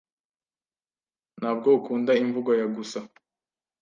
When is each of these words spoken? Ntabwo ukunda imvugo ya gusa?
Ntabwo 1.39 1.67
ukunda 1.77 2.11
imvugo 2.23 2.51
ya 2.59 2.67
gusa? 2.75 2.99